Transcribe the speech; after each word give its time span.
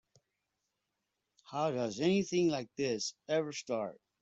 How 1.43 1.69
does 1.69 1.99
anything 1.99 2.49
like 2.49 2.71
this 2.75 3.13
ever 3.29 3.53
start? 3.53 4.01